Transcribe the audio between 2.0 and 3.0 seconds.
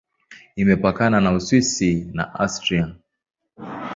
na Austria.